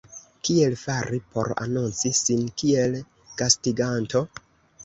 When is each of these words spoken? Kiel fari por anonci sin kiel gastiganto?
Kiel 0.47 0.75
fari 0.83 1.19
por 1.35 1.53
anonci 1.65 2.13
sin 2.21 2.43
kiel 2.63 2.97
gastiganto? 3.43 4.25